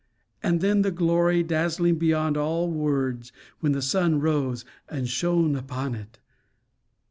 And 0.41 0.61
then 0.61 0.81
the 0.81 0.89
glory, 0.89 1.43
dazzling 1.43 1.99
beyond 1.99 2.35
all 2.35 2.71
words, 2.71 3.31
when 3.59 3.73
the 3.73 3.83
sun 3.83 4.19
rose 4.19 4.65
and 4.89 5.07
shone 5.07 5.55
upon 5.55 5.93
it! 5.93 6.17